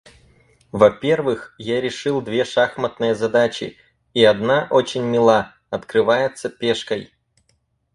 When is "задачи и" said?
3.13-4.23